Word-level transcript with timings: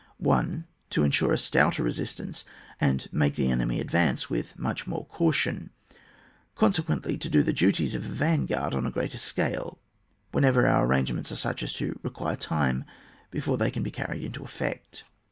1. 0.17 0.65
To 0.89 1.03
insure 1.03 1.31
a 1.31 1.37
stouter 1.37 1.83
resistance, 1.83 2.43
and 2.79 3.07
make 3.11 3.35
the 3.35 3.51
enemy 3.51 3.79
advance 3.79 4.31
with 4.31 4.57
more 4.57 5.05
caution; 5.05 5.69
consequently 6.55 7.19
to 7.19 7.29
do 7.29 7.43
the 7.43 7.53
duties 7.53 7.93
of 7.93 8.03
a 8.03 8.07
van 8.09 8.47
g^ard 8.47 8.73
on 8.73 8.87
a 8.87 8.91
greater 8.91 9.19
scale, 9.19 9.77
when^ 10.33 10.43
ever 10.43 10.65
our 10.67 10.87
arrangements 10.87 11.31
are 11.31 11.35
such 11.35 11.61
as 11.61 11.73
to 11.73 11.99
require 12.01 12.35
time 12.35 12.83
before 13.29 13.59
they 13.59 13.69
can 13.69 13.83
be 13.83 13.91
carried 13.91 14.23
into 14.23 14.43
effect. 14.43 15.03